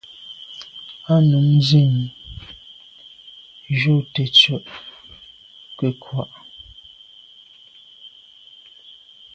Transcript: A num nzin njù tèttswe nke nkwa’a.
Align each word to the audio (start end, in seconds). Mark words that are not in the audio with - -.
A 1.13 1.15
num 1.29 1.47
nzin 1.57 1.93
njù 3.71 3.95
tèttswe 4.13 4.57
nke 5.71 5.87
nkwa’a. 5.93 6.35